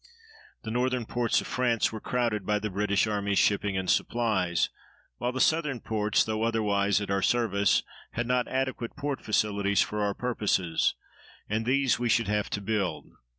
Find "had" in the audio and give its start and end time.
8.13-8.25